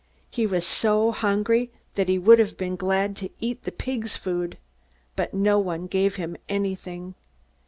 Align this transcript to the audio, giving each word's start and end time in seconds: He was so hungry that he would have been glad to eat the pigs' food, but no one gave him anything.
He 0.31 0.47
was 0.47 0.65
so 0.65 1.11
hungry 1.11 1.69
that 1.93 2.09
he 2.09 2.17
would 2.17 2.39
have 2.39 2.57
been 2.57 2.75
glad 2.75 3.15
to 3.17 3.29
eat 3.39 3.65
the 3.65 3.71
pigs' 3.71 4.17
food, 4.17 4.57
but 5.15 5.31
no 5.31 5.59
one 5.59 5.85
gave 5.85 6.15
him 6.15 6.37
anything. 6.49 7.13